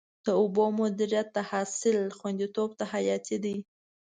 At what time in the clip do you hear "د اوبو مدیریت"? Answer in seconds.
0.25-1.27